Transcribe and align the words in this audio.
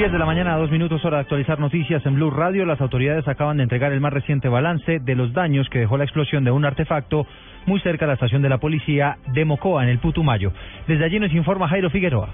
10 0.00 0.12
de 0.12 0.18
la 0.18 0.24
mañana, 0.24 0.56
dos 0.56 0.70
minutos, 0.70 1.04
hora 1.04 1.18
de 1.18 1.20
actualizar 1.24 1.60
noticias 1.60 2.06
en 2.06 2.14
Blue 2.14 2.30
Radio. 2.30 2.64
Las 2.64 2.80
autoridades 2.80 3.28
acaban 3.28 3.58
de 3.58 3.64
entregar 3.64 3.92
el 3.92 4.00
más 4.00 4.14
reciente 4.14 4.48
balance 4.48 4.98
de 4.98 5.14
los 5.14 5.34
daños 5.34 5.68
que 5.68 5.80
dejó 5.80 5.98
la 5.98 6.04
explosión 6.04 6.42
de 6.42 6.50
un 6.50 6.64
artefacto 6.64 7.26
muy 7.66 7.80
cerca 7.80 8.06
de 8.06 8.12
la 8.12 8.14
estación 8.14 8.40
de 8.40 8.48
la 8.48 8.56
policía 8.56 9.18
de 9.34 9.44
Mocoa, 9.44 9.82
en 9.82 9.90
el 9.90 9.98
Putumayo. 9.98 10.54
Desde 10.88 11.04
allí 11.04 11.20
nos 11.20 11.30
informa 11.34 11.68
Jairo 11.68 11.90
Figueroa. 11.90 12.30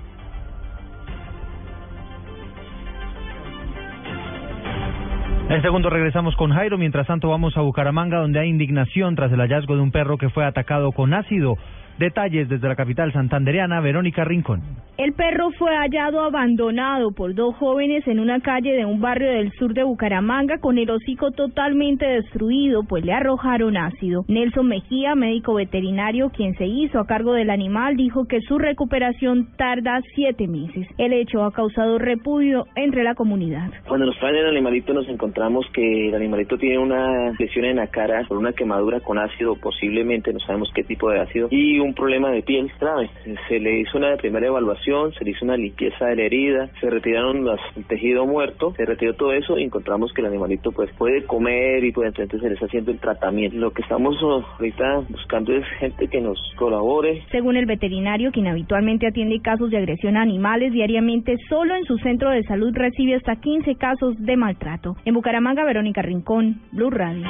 En 5.49 5.61
segundo 5.61 5.91
regresamos 5.91 6.37
con 6.37 6.53
Jairo, 6.53 6.79
mientras 6.79 7.09
tanto 7.09 7.31
vamos 7.31 7.57
a 7.57 7.63
Bucaramanga 7.63 8.19
donde 8.19 8.39
hay 8.39 8.49
indignación 8.49 9.17
tras 9.17 9.33
el 9.33 9.41
hallazgo 9.41 9.75
de 9.75 9.83
un 9.83 9.91
perro 9.91 10.19
que 10.19 10.29
fue 10.29 10.45
atacado 10.45 10.93
con 10.93 11.15
ácido. 11.15 11.59
Detalles 11.99 12.49
desde 12.49 12.69
la 12.69 12.77
capital 12.77 13.13
santandereana, 13.13 13.81
Verónica 13.81 14.25
Rincón. 14.25 14.63
El 14.99 15.13
perro 15.13 15.51
fue 15.59 15.77
hallado 15.77 16.23
abandonado 16.23 17.11
por 17.13 17.35
dos 17.35 17.55
jóvenes 17.57 18.07
en 18.09 18.19
una 18.19 18.41
calle 18.41 18.73
de 18.73 18.87
un 18.87 18.99
barrio 18.99 19.31
del 19.31 19.53
sur 19.53 19.75
de 19.75 19.83
Bucaramanga 19.83 20.59
con 20.59 20.79
el 20.79 20.89
hocico 20.89 21.33
totalmente 21.33 22.07
destruido, 22.07 22.83
pues 22.85 23.05
le 23.05 23.13
arrojaron 23.13 23.77
ácido. 23.77 24.25
Nelson 24.27 24.67
Mejía, 24.67 25.15
médico 25.15 25.55
veterinario, 25.55 26.31
quien 26.31 26.55
se 26.55 26.67
hizo 26.67 26.99
a 26.99 27.07
cargo 27.07 27.35
del 27.35 27.51
animal, 27.51 27.97
dijo 27.97 28.27
que 28.27 28.41
su 28.41 28.59
recuperación 28.59 29.49
tarda 29.59 30.01
siete 30.15 30.49
meses. 30.49 30.87
El 30.97 31.13
hecho 31.13 31.45
ha 31.45 31.53
causado 31.53 31.99
repudio 31.99 32.65
entre 32.75 33.05
la 33.05 33.15
comunidad. 33.15 33.71
Cuando 33.87 34.07
nos 34.07 34.19
traen 34.19 34.37
el 34.37 34.47
animalito 34.47 34.95
nos 34.95 35.09
encontramos 35.11 35.67
que 35.75 36.09
el 36.09 36.15
animalito 36.15 36.57
tiene 36.57 36.79
una 36.79 37.33
lesión 37.39 37.67
en 37.67 37.77
la 37.77 37.89
cara 37.89 38.25
por 38.27 38.39
una 38.39 38.55
quemadura 38.55 39.01
con 39.01 39.19
ácido, 39.19 39.57
posiblemente 39.57 40.33
no 40.33 40.41
sabemos 40.41 40.71
qué 40.75 40.85
tipo 40.85 41.11
de 41.11 41.21
ácido, 41.21 41.49
y 41.51 41.79
un 41.81 41.86
problema 41.95 42.31
de 42.31 42.43
piel 42.43 42.71
grave. 42.81 43.11
Se 43.49 43.59
le 43.59 43.81
hizo 43.81 43.99
una 43.99 44.17
primera 44.17 44.47
evaluación, 44.47 45.13
se 45.13 45.25
le 45.25 45.31
hizo 45.31 45.45
una 45.45 45.57
limpieza 45.57 46.07
de 46.07 46.17
la 46.17 46.23
herida, 46.23 46.71
se 46.81 46.91
retiraron 46.91 47.45
los, 47.45 47.61
el 47.77 47.85
tejido 47.85 48.27
muerto, 48.27 48.73
se 48.77 48.85
retiró 48.85 49.15
todo 49.15 49.33
eso 49.33 49.59
y 49.59 49.65
encontramos 49.65 50.13
que 50.13 50.21
el 50.21 50.29
animalito 50.29 50.73
pues 50.73 50.91
puede 50.97 51.25
comer 51.25 51.85
y 51.85 51.93
pues 51.93 52.09
entonces 52.09 52.41
se 52.41 52.49
le 52.49 52.55
está 52.55 52.67
haciendo 52.67 52.91
el 52.91 52.99
tratamiento. 52.99 53.57
Lo 53.57 53.71
que 53.71 53.83
estamos 53.83 54.17
ahorita 54.23 55.05
buscando 55.09 55.53
es 55.53 55.65
gente 55.79 56.09
que 56.09 56.21
nos 56.21 56.39
colabore. 56.57 57.23
Según 57.31 57.57
el 57.57 57.67
veterinario, 57.67 58.33
quien 58.33 58.47
habitualmente 58.47 59.07
atiende 59.07 59.41
casos 59.41 59.71
de 59.71 59.79
agresión 59.79 60.17
a 60.17 60.23
animales 60.23 60.73
diariamente, 60.73 61.37
solo 61.49 61.75
en 61.75 61.85
su 61.85 61.99
centro 61.99 62.31
de 62.31 62.43
salud 62.45 62.73
recibe 62.75 63.15
hasta 63.15 63.37
15 63.37 63.75
casos 63.77 64.15
de 64.19 64.37
maltrato. 64.37 64.97
En 65.05 65.15
Bucaramanga, 65.15 65.65
Verónica 65.65 66.03
Rincón, 66.03 66.61
Blue 66.73 66.91
Radio. 66.91 67.25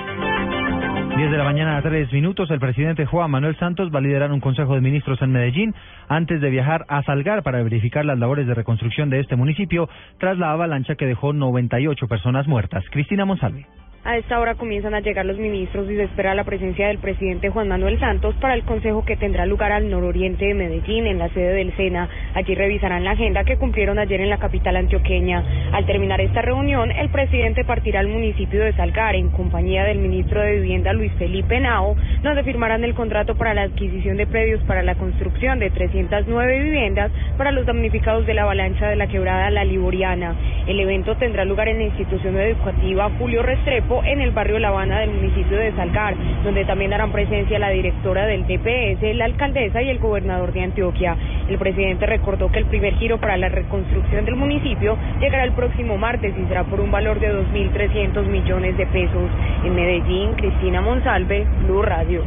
10 1.16 1.30
de 1.30 1.38
la 1.38 1.44
mañana 1.44 1.78
a 1.78 1.82
3 1.82 2.12
minutos, 2.12 2.50
el 2.50 2.60
presidente 2.60 3.06
Juan 3.06 3.30
Manuel 3.30 3.56
Santos 3.56 3.90
va 3.90 4.00
a 4.00 4.02
liderar 4.02 4.30
un 4.32 4.40
consejo 4.40 4.74
de 4.74 4.82
ministros 4.82 5.22
en 5.22 5.32
Medellín 5.32 5.74
antes 6.08 6.42
de 6.42 6.50
viajar 6.50 6.84
a 6.88 7.02
Salgar 7.04 7.42
para 7.42 7.62
verificar 7.62 8.04
las 8.04 8.18
labores 8.18 8.46
de 8.46 8.52
reconstrucción 8.52 9.08
de 9.08 9.20
este 9.20 9.34
municipio 9.34 9.88
tras 10.18 10.36
la 10.36 10.52
avalancha 10.52 10.96
que 10.96 11.06
dejó 11.06 11.32
98 11.32 12.06
personas 12.06 12.46
muertas. 12.46 12.84
Cristina 12.90 13.24
Monsalve. 13.24 13.64
A 14.06 14.16
esta 14.18 14.38
hora 14.38 14.54
comienzan 14.54 14.94
a 14.94 15.00
llegar 15.00 15.26
los 15.26 15.36
ministros 15.36 15.90
y 15.90 15.96
se 15.96 16.04
espera 16.04 16.36
la 16.36 16.44
presencia 16.44 16.86
del 16.86 16.98
presidente 16.98 17.50
Juan 17.50 17.66
Manuel 17.66 17.98
Santos 17.98 18.36
para 18.36 18.54
el 18.54 18.62
consejo 18.62 19.04
que 19.04 19.16
tendrá 19.16 19.46
lugar 19.46 19.72
al 19.72 19.90
nororiente 19.90 20.46
de 20.46 20.54
Medellín, 20.54 21.08
en 21.08 21.18
la 21.18 21.28
sede 21.30 21.54
del 21.54 21.74
SENA. 21.74 22.08
Allí 22.34 22.54
revisarán 22.54 23.02
la 23.02 23.10
agenda 23.10 23.42
que 23.42 23.56
cumplieron 23.56 23.98
ayer 23.98 24.20
en 24.20 24.30
la 24.30 24.38
capital 24.38 24.76
antioqueña. 24.76 25.42
Al 25.72 25.86
terminar 25.86 26.20
esta 26.20 26.40
reunión, 26.40 26.92
el 26.92 27.08
presidente 27.08 27.64
partirá 27.64 27.98
al 27.98 28.06
municipio 28.06 28.62
de 28.62 28.74
Salgar 28.74 29.16
en 29.16 29.30
compañía 29.30 29.82
del 29.82 29.98
ministro 29.98 30.40
de 30.40 30.60
Vivienda 30.60 30.92
Luis 30.92 31.05
Felipe 31.10 31.60
Nao, 31.60 31.96
donde 32.22 32.42
firmarán 32.42 32.84
el 32.84 32.94
contrato 32.94 33.34
para 33.34 33.54
la 33.54 33.62
adquisición 33.62 34.16
de 34.16 34.26
predios 34.26 34.60
para 34.64 34.82
la 34.82 34.94
construcción 34.94 35.58
de 35.58 35.70
309 35.70 36.62
viviendas 36.62 37.10
para 37.36 37.52
los 37.52 37.66
damnificados 37.66 38.26
de 38.26 38.34
la 38.34 38.42
avalancha 38.42 38.88
de 38.88 38.96
la 38.96 39.06
quebrada 39.06 39.50
La 39.50 39.64
Liboriana. 39.64 40.34
El 40.66 40.80
evento 40.80 41.16
tendrá 41.16 41.44
lugar 41.44 41.68
en 41.68 41.78
la 41.78 41.84
institución 41.84 42.36
educativa 42.38 43.10
Julio 43.18 43.42
Restrepo 43.42 44.02
en 44.04 44.20
el 44.20 44.32
barrio 44.32 44.58
La 44.58 44.68
Habana 44.68 45.00
del 45.00 45.10
municipio 45.10 45.56
de 45.56 45.72
Salgar, 45.72 46.14
donde 46.44 46.64
también 46.64 46.90
darán 46.90 47.12
presencia 47.12 47.58
la 47.58 47.70
directora 47.70 48.26
del 48.26 48.46
DPS, 48.46 49.16
la 49.16 49.26
alcaldesa 49.26 49.82
y 49.82 49.90
el 49.90 49.98
gobernador 49.98 50.52
de 50.52 50.62
Antioquia. 50.62 51.16
El 51.48 51.58
presidente 51.58 52.06
recordó 52.06 52.50
que 52.50 52.58
el 52.58 52.66
primer 52.66 52.94
giro 52.94 53.18
para 53.18 53.36
la 53.36 53.48
reconstrucción 53.48 54.24
del 54.24 54.36
municipio 54.36 54.96
llegará 55.20 55.44
el 55.44 55.52
próximo 55.52 55.96
martes 55.96 56.34
y 56.36 56.48
será 56.48 56.64
por 56.64 56.80
un 56.80 56.90
valor 56.90 57.20
de 57.20 57.32
2.300 57.32 58.26
millones 58.26 58.76
de 58.76 58.86
pesos. 58.86 59.30
En 59.64 59.74
Medellín, 59.74 60.32
Cristina 60.34 60.80
Monsalve, 60.96 61.46
Blue 61.66 61.82
Radio. 61.82 62.24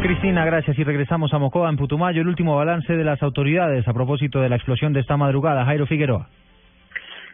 Cristina, 0.00 0.44
gracias. 0.44 0.78
Y 0.78 0.84
regresamos 0.84 1.34
a 1.34 1.38
Mocoa, 1.40 1.68
en 1.68 1.76
Putumayo, 1.76 2.20
el 2.20 2.28
último 2.28 2.54
balance 2.54 2.92
de 2.92 3.02
las 3.02 3.20
autoridades 3.24 3.88
a 3.88 3.92
propósito 3.92 4.40
de 4.40 4.48
la 4.48 4.54
explosión 4.54 4.92
de 4.92 5.00
esta 5.00 5.16
madrugada. 5.16 5.64
Jairo 5.64 5.84
Figueroa. 5.84 6.28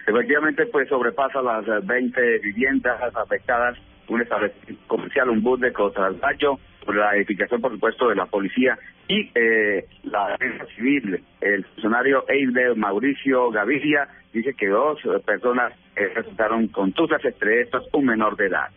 Efectivamente, 0.06 0.64
pues 0.72 0.88
sobrepasa 0.88 1.42
las 1.42 1.66
20 1.86 2.38
viviendas 2.38 2.98
afectadas, 3.14 3.76
un 4.08 4.22
establecimiento 4.22 4.82
comercial, 4.86 5.28
un 5.28 5.42
bus 5.42 5.60
de 5.60 5.70
Cotalbayo, 5.70 6.58
la 6.86 7.14
edificación, 7.14 7.60
por 7.60 7.72
supuesto, 7.72 8.08
de 8.08 8.14
la 8.14 8.24
policía 8.24 8.78
y 9.08 9.30
eh, 9.34 9.84
la 10.04 10.28
defensa 10.30 10.64
civil. 10.76 11.22
El 11.42 11.62
funcionario 11.66 12.24
Eide 12.26 12.74
Mauricio 12.74 13.50
Gaviria 13.50 14.08
dice 14.32 14.54
que 14.54 14.68
dos 14.68 14.98
personas 15.26 15.74
eh, 15.94 16.10
resultaron 16.14 16.68
contusas, 16.68 17.22
entre 17.22 17.60
estas 17.60 17.82
un 17.92 18.06
menor 18.06 18.34
de 18.38 18.46
edad. 18.46 18.68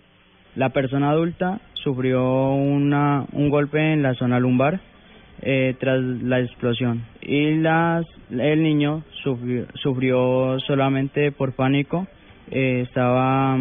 La 0.56 0.70
persona 0.70 1.12
adulta 1.12 1.60
sufrió 1.74 2.54
una, 2.54 3.26
un 3.32 3.50
golpe 3.50 3.94
en 3.94 4.04
la 4.04 4.14
zona 4.16 4.40
lumbar 4.40 4.80
eh, 5.42 5.76
tras 5.80 6.02
la 6.02 6.40
explosión. 6.40 7.04
Y 7.22 7.56
las 7.56 8.06
el 8.30 8.62
niño 8.62 9.04
sufrió, 9.24 9.66
sufrió 9.76 10.60
solamente 10.68 11.32
por 11.32 11.54
pánico 11.54 12.08
eh, 12.52 12.82
estaba 12.88 13.58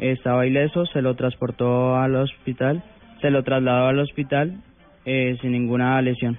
estaba 0.00 0.46
ileso 0.46 0.84
se 0.86 1.00
lo 1.00 1.14
transportó 1.14 1.96
al 1.96 2.16
hospital 2.16 2.82
se 3.22 3.30
lo 3.30 3.42
trasladó 3.42 3.86
al 3.88 3.98
hospital 3.98 4.60
eh, 5.06 5.38
sin 5.40 5.52
ninguna 5.52 6.00
lesión 6.02 6.36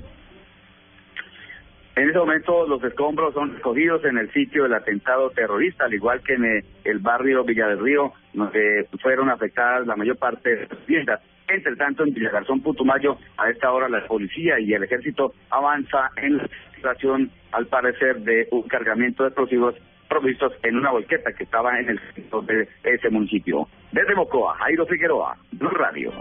en 1.97 2.09
ese 2.09 2.19
momento 2.19 2.67
los 2.67 2.83
escombros 2.83 3.33
son 3.33 3.55
recogidos 3.55 4.05
en 4.05 4.19
el 4.19 4.31
sitio 4.31 4.63
del 4.63 4.75
atentado 4.75 5.31
terrorista, 5.31 5.85
al 5.85 5.93
igual 5.95 6.21
que 6.21 6.35
en 6.35 6.63
el 6.83 6.99
barrio 6.99 7.43
Villa 7.43 7.67
del 7.67 7.79
Río, 7.79 8.13
donde 8.33 8.87
fueron 9.01 9.31
afectadas 9.31 9.87
la 9.87 9.95
mayor 9.95 10.17
parte 10.17 10.55
de 10.55 10.67
las 10.67 10.85
viviendas. 10.85 11.21
Entre 11.47 11.75
tanto, 11.75 12.03
en 12.03 12.13
Villagarzón, 12.13 12.61
Putumayo, 12.61 13.17
a 13.37 13.49
esta 13.49 13.71
hora 13.71 13.89
la 13.89 14.05
policía 14.05 14.59
y 14.59 14.73
el 14.73 14.83
ejército 14.83 15.33
avanza 15.49 16.11
en 16.17 16.37
la 16.37 16.47
situación, 16.75 17.31
al 17.51 17.65
parecer, 17.65 18.17
de 18.19 18.47
un 18.51 18.63
cargamento 18.63 19.23
de 19.23 19.29
explosivos 19.29 19.73
provistos 20.07 20.53
en 20.61 20.75
una 20.75 20.91
volqueta 20.91 21.31
que 21.33 21.45
estaba 21.45 21.79
en 21.79 21.89
el 21.89 21.99
centro 22.13 22.43
de 22.43 22.67
ese 22.83 23.09
municipio. 23.09 23.67
Desde 23.91 24.13
Mocoa, 24.13 24.55
Jairo 24.55 24.85
Figueroa, 24.85 25.35
Blue 25.53 25.69
Radio. 25.69 26.13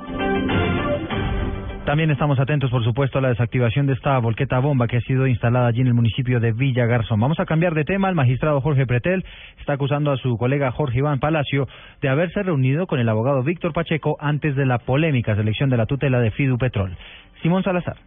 También 1.87 2.11
estamos 2.11 2.41
atentos, 2.41 2.69
por 2.69 2.83
supuesto, 2.83 3.19
a 3.19 3.21
la 3.21 3.29
desactivación 3.29 3.87
de 3.87 3.93
esta 3.93 4.19
volqueta 4.19 4.59
bomba 4.59 4.89
que 4.89 4.97
ha 4.97 5.01
sido 5.03 5.29
instalada 5.29 5.69
allí 5.69 5.83
en 5.83 5.87
el 5.87 5.95
municipio 5.95 6.41
de 6.41 6.51
Villa 6.51 6.85
Garzón. 6.85 7.21
Vamos 7.21 7.39
a 7.39 7.47
cambiar 7.47 7.75
de 7.75 7.85
tema. 7.85 8.09
El 8.09 8.17
magistrado 8.17 8.61
Jorge 8.61 8.87
Pretel 8.87 9.25
está 9.61 9.75
acusando 9.75 10.11
a 10.11 10.17
su 10.17 10.37
colega 10.37 10.73
Jorge 10.73 10.99
Iván 10.99 11.21
Palacio 11.21 11.69
de 12.03 12.09
haberse 12.09 12.43
reunido 12.43 12.89
con 12.89 12.99
el 12.99 13.09
abogado 13.09 13.45
Víctor 13.45 13.73
Pacheco 13.73 14.17
antes 14.19 14.57
de 14.57 14.67
la 14.67 14.79
polémica 14.79 15.37
selección 15.37 15.71
de 15.71 15.77
la 15.77 15.87
tutela 15.87 16.19
de 16.19 16.33
Fidu 16.33 16.59
Petrol. 16.59 16.97
Simón 17.41 17.63
Salazar. 17.63 17.99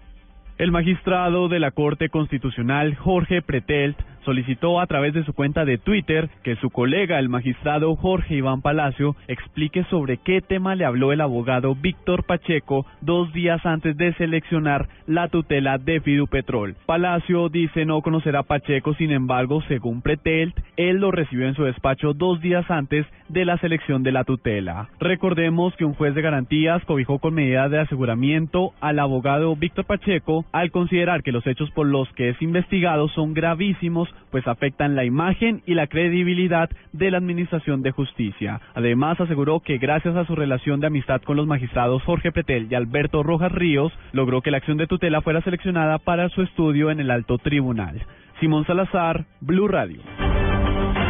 El 0.59 0.73
magistrado 0.73 1.47
de 1.47 1.57
la 1.57 1.71
Corte 1.71 2.09
Constitucional, 2.09 2.93
Jorge 2.95 3.41
Pretelt, 3.41 3.97
solicitó 4.25 4.81
a 4.81 4.87
través 4.87 5.13
de 5.13 5.23
su 5.23 5.33
cuenta 5.33 5.63
de 5.63 5.77
Twitter 5.77 6.29
que 6.43 6.57
su 6.57 6.69
colega, 6.69 7.17
el 7.17 7.29
magistrado 7.29 7.95
Jorge 7.95 8.35
Iván 8.35 8.61
Palacio, 8.61 9.15
explique 9.29 9.85
sobre 9.85 10.17
qué 10.17 10.41
tema 10.41 10.75
le 10.75 10.83
habló 10.83 11.13
el 11.13 11.21
abogado 11.21 11.75
Víctor 11.75 12.25
Pacheco 12.25 12.85
dos 12.99 13.31
días 13.31 13.65
antes 13.65 13.95
de 13.95 14.13
seleccionar 14.15 14.89
la 15.07 15.29
tutela 15.29 15.77
de 15.77 16.01
Fidupetrol. 16.01 16.75
Palacio 16.85 17.47
dice 17.47 17.85
no 17.85 18.01
conocer 18.01 18.35
a 18.35 18.43
Pacheco, 18.43 18.93
sin 18.95 19.11
embargo, 19.11 19.61
según 19.67 20.01
Pretelt, 20.01 20.55
él 20.75 20.97
lo 20.97 21.11
recibió 21.11 21.47
en 21.47 21.55
su 21.55 21.63
despacho 21.63 22.13
dos 22.13 22.41
días 22.41 22.69
antes 22.69 23.05
de 23.29 23.45
la 23.45 23.57
selección 23.59 24.03
de 24.03 24.11
la 24.11 24.25
tutela. 24.25 24.89
Recordemos 24.99 25.75
que 25.75 25.85
un 25.85 25.93
juez 25.93 26.13
de 26.13 26.21
garantías 26.21 26.83
cobijó 26.85 27.19
con 27.19 27.33
medida 27.33 27.69
de 27.69 27.79
aseguramiento 27.79 28.73
al 28.81 28.99
abogado 28.99 29.55
Víctor 29.55 29.85
Pacheco 29.85 30.45
al 30.51 30.71
considerar 30.71 31.23
que 31.23 31.31
los 31.31 31.45
hechos 31.45 31.69
por 31.71 31.87
los 31.87 32.11
que 32.13 32.29
es 32.29 32.41
investigado 32.41 33.07
son 33.09 33.33
gravísimos, 33.33 34.09
pues 34.31 34.47
afectan 34.47 34.95
la 34.95 35.05
imagen 35.05 35.61
y 35.65 35.73
la 35.73 35.87
credibilidad 35.87 36.69
de 36.93 37.11
la 37.11 37.17
Administración 37.17 37.81
de 37.81 37.91
Justicia. 37.91 38.61
Además, 38.73 39.19
aseguró 39.19 39.59
que 39.59 39.77
gracias 39.77 40.15
a 40.15 40.25
su 40.25 40.35
relación 40.35 40.79
de 40.79 40.87
amistad 40.87 41.21
con 41.21 41.37
los 41.37 41.47
magistrados 41.47 42.03
Jorge 42.03 42.31
Pretel 42.31 42.67
y 42.69 42.75
Alberto 42.75 43.23
Rojas 43.23 43.51
Ríos, 43.51 43.91
logró 44.11 44.41
que 44.41 44.51
la 44.51 44.57
acción 44.57 44.77
de 44.77 44.87
tutela 44.87 45.21
fuera 45.21 45.41
seleccionada 45.41 45.97
para 45.97 46.29
su 46.29 46.41
estudio 46.41 46.91
en 46.91 46.99
el 46.99 47.11
alto 47.11 47.37
tribunal. 47.37 48.01
Simón 48.39 48.65
Salazar, 48.65 49.25
Blue 49.41 49.67
Radio. 49.67 49.99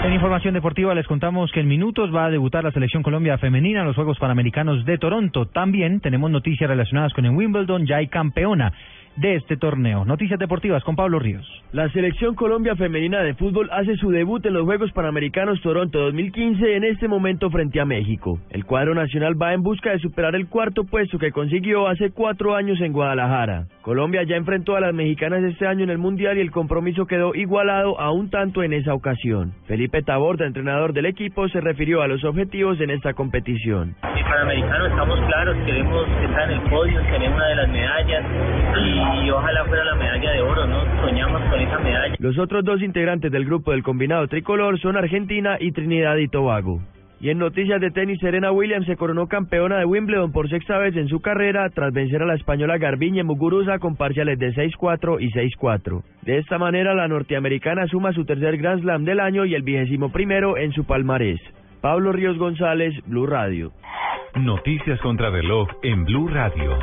En 0.04 0.14
información 0.14 0.54
deportiva 0.54 0.96
les 0.96 1.06
contamos 1.06 1.52
que 1.52 1.60
en 1.60 1.68
minutos 1.68 2.16
va 2.16 2.26
a 2.26 2.30
debutar 2.30 2.64
la 2.64 2.72
selección 2.72 3.04
Colombia 3.04 3.38
femenina 3.38 3.82
en 3.82 3.86
los 3.86 3.96
Juegos 3.96 4.18
Panamericanos 4.18 4.86
de 4.86 4.98
Toronto. 4.98 5.46
También 5.48 6.00
tenemos 6.00 6.32
noticias 6.32 6.70
relacionadas 6.70 7.14
con 7.14 7.26
el 7.26 7.32
Wimbledon, 7.32 7.86
ya 7.86 7.98
hay 7.98 8.08
campeona 8.08 8.72
de 9.16 9.36
este 9.36 9.58
torneo. 9.58 10.06
Noticias 10.06 10.40
deportivas 10.40 10.84
con 10.84 10.96
Pablo 10.96 11.20
Ríos. 11.20 11.46
La 11.72 11.90
selección 11.90 12.36
Colombia 12.36 12.76
femenina 12.76 13.22
de 13.22 13.34
fútbol 13.36 13.70
hace 13.72 13.96
su 13.98 14.10
debut 14.10 14.46
en 14.46 14.54
los 14.54 14.66
Juegos 14.66 14.92
Panamericanos 14.92 15.62
Toronto 15.62 16.00
2015 16.00 16.76
en 16.76 16.84
este 16.84 17.08
momento 17.08 17.50
frente 17.50 17.80
a 17.80 17.86
México. 17.86 18.40
El 18.50 18.66
cuadro 18.66 18.96
nacional 18.96 19.40
va 19.40 19.54
en 19.54 19.62
busca 19.62 19.92
de 19.92 20.00
superar 20.00 20.36
el 20.36 20.48
cuarto 20.48 20.84
puesto 20.84 21.20
que 21.20 21.32
consiguió 21.32 21.88
hace 21.88 22.12
cuatro 22.12 22.56
años 22.56 22.80
en 22.82 22.94
Guadalajara. 22.94 23.68
Colombia 23.82 24.24
ya 24.24 24.36
enfrentó 24.36 24.76
a 24.76 24.82
las 24.82 24.94
mexicanas 24.94 25.44
este 25.44 25.68
año 25.68 25.84
en 25.84 25.90
el 25.90 25.98
Mundial 25.98 26.38
y 26.38 26.42
el 26.42 26.52
compromiso 26.52 27.06
quedó 27.06 27.36
igualado 27.36 28.00
a 28.00 28.12
un 28.12 28.30
tanto 28.30 28.64
en 28.64 28.74
esa 28.74 28.94
ocasión. 28.94 29.54
Felipe 29.68 30.02
Taborda, 30.02 30.46
entrenador 30.46 30.94
del 30.94 31.06
equipo, 31.06 31.48
se 31.50 31.62
refirió 31.62 32.02
a 32.02 32.08
los 32.08 32.24
objetivos 32.24 32.80
en 32.82 32.90
esta 32.90 33.14
competición. 33.14 33.96
El 34.04 34.24
Panamericano 34.24 34.86
estamos 34.88 35.20
claros, 35.28 35.58
queremos 35.66 36.08
estar 36.24 36.52
en 36.52 36.60
el 36.60 36.70
podio, 36.70 37.02
tener 37.02 37.32
una 37.32 37.48
de 37.48 37.56
las 37.56 37.70
medallas 37.70 38.26
y, 38.78 39.09
ojalá 39.32 39.66
fuera 39.66 39.84
la 39.86 39.96
medalla 39.96 40.32
de 40.32 40.42
oro, 40.42 40.68
¿no? 40.68 41.02
Soñamos 41.02 41.42
con 41.50 41.60
esa 41.60 41.80
medalla. 41.80 42.16
Los 42.20 42.38
otros 42.38 42.64
dos 42.64 42.82
integrantes 42.82 43.32
del 43.32 43.46
grupo 43.46 43.72
del 43.72 43.84
combinado 43.84 44.28
tricolor 44.28 44.80
son 44.80 44.98
Argentina 44.98 45.58
y 45.60 45.72
Trinidad 45.72 46.18
y 46.18 46.28
Tobago. 46.28 46.80
Y 47.22 47.30
en 47.30 47.38
noticias 47.38 47.82
de 47.82 47.92
tenis, 47.92 48.18
Serena 48.22 48.52
Williams 48.52 48.86
se 48.86 48.96
coronó 48.96 49.28
campeona 49.28 49.78
de 49.78 49.86
Wimbledon 49.86 50.32
por 50.32 50.50
sexta 50.50 50.78
vez 50.78 50.96
en 50.96 51.10
su 51.10 51.20
carrera 51.20 51.70
tras 51.70 51.92
vencer 51.92 52.22
a 52.22 52.26
la 52.26 52.36
española 52.36 52.78
Garbiñe 52.78 53.24
Muguruza 53.24 53.78
con 53.80 53.98
parciales 53.98 54.40
de 54.40 54.54
6-4 54.54 55.18
y 55.20 55.30
6-4. 55.32 56.02
De 56.22 56.38
esta 56.38 56.58
manera, 56.58 56.94
la 56.94 57.10
norteamericana 57.10 57.88
suma 57.88 58.14
su 58.14 58.24
tercer 58.24 58.58
Grand 58.58 58.82
Slam 58.84 59.04
del 59.04 59.20
año 59.20 59.44
y 59.44 59.54
el 59.54 59.64
vigésimo 59.64 60.14
primero 60.14 60.58
en 60.58 60.72
su 60.72 60.86
palmarés. 60.86 61.42
Pablo 61.82 62.14
Ríos 62.14 62.38
González, 62.38 62.94
Blue 63.06 63.28
Radio. 63.28 63.74
Noticias 64.36 65.00
contra 65.02 65.30
reloj 65.30 65.68
en 65.84 66.06
Blue 66.06 66.30
Radio. 66.30 66.78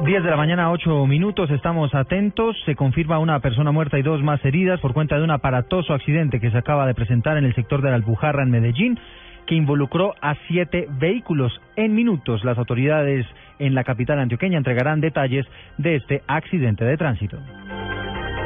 10 0.00 0.24
de 0.24 0.30
la 0.30 0.36
mañana, 0.36 0.72
8 0.72 1.06
minutos, 1.06 1.48
estamos 1.50 1.94
atentos. 1.94 2.56
Se 2.64 2.74
confirma 2.74 3.20
una 3.20 3.38
persona 3.38 3.70
muerta 3.70 3.98
y 3.98 4.02
dos 4.02 4.20
más 4.22 4.44
heridas 4.44 4.80
por 4.80 4.94
cuenta 4.94 5.16
de 5.16 5.22
un 5.22 5.30
aparatoso 5.30 5.92
accidente 5.92 6.40
que 6.40 6.50
se 6.50 6.58
acaba 6.58 6.86
de 6.86 6.94
presentar 6.94 7.36
en 7.36 7.44
el 7.44 7.54
sector 7.54 7.82
de 7.82 7.90
la 7.90 7.96
Albujarra, 7.96 8.42
en 8.42 8.50
Medellín 8.50 8.98
que 9.46 9.54
involucró 9.54 10.14
a 10.20 10.34
siete 10.48 10.88
vehículos. 10.98 11.52
En 11.76 11.94
minutos, 11.94 12.44
las 12.44 12.58
autoridades 12.58 13.26
en 13.58 13.74
la 13.74 13.84
capital 13.84 14.18
antioqueña 14.18 14.58
entregarán 14.58 15.00
detalles 15.00 15.46
de 15.78 15.96
este 15.96 16.22
accidente 16.26 16.84
de 16.84 16.96
tránsito. 16.96 17.38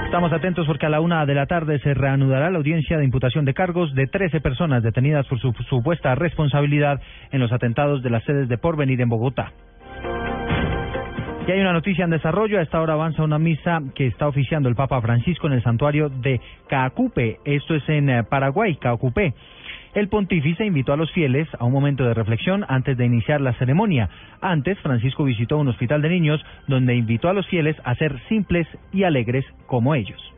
Estamos 0.04 0.32
atentos 0.32 0.66
porque 0.66 0.86
a 0.86 0.90
la 0.90 1.00
una 1.00 1.26
de 1.26 1.34
la 1.34 1.46
tarde 1.46 1.78
se 1.80 1.94
reanudará 1.94 2.50
la 2.50 2.58
audiencia 2.58 2.98
de 2.98 3.04
imputación 3.04 3.44
de 3.44 3.54
cargos 3.54 3.94
de 3.94 4.06
13 4.06 4.40
personas 4.40 4.82
detenidas 4.82 5.26
por 5.26 5.40
su 5.40 5.52
supuesta 5.68 6.14
responsabilidad 6.14 7.00
en 7.30 7.40
los 7.40 7.52
atentados 7.52 8.02
de 8.02 8.10
las 8.10 8.24
sedes 8.24 8.48
de 8.48 8.58
Porvenir 8.58 9.00
en 9.00 9.08
Bogotá. 9.08 9.52
Y 11.46 11.52
hay 11.52 11.60
una 11.60 11.72
noticia 11.72 12.04
en 12.04 12.10
desarrollo. 12.10 12.58
A 12.58 12.62
esta 12.62 12.80
hora 12.80 12.94
avanza 12.94 13.22
una 13.22 13.38
misa 13.38 13.80
que 13.94 14.08
está 14.08 14.26
oficiando 14.26 14.68
el 14.68 14.74
Papa 14.74 15.00
Francisco 15.00 15.46
en 15.46 15.52
el 15.52 15.62
santuario 15.62 16.08
de 16.08 16.40
Caacupe. 16.68 17.38
Esto 17.44 17.76
es 17.76 17.88
en 17.88 18.10
eh, 18.10 18.24
Paraguay, 18.24 18.74
Caacupe. 18.76 19.32
El 19.94 20.08
pontífice 20.08 20.64
invitó 20.64 20.92
a 20.92 20.96
los 20.96 21.10
fieles 21.12 21.46
a 21.56 21.64
un 21.64 21.72
momento 21.72 22.04
de 22.04 22.14
reflexión 22.14 22.66
antes 22.68 22.98
de 22.98 23.06
iniciar 23.06 23.40
la 23.40 23.54
ceremonia. 23.54 24.10
Antes, 24.40 24.76
Francisco 24.80 25.22
visitó 25.22 25.56
un 25.58 25.68
hospital 25.68 26.02
de 26.02 26.08
niños 26.08 26.44
donde 26.66 26.96
invitó 26.96 27.28
a 27.28 27.32
los 27.32 27.46
fieles 27.46 27.76
a 27.84 27.94
ser 27.94 28.20
simples 28.28 28.66
y 28.92 29.04
alegres 29.04 29.44
como 29.66 29.94
ellos. 29.94 30.35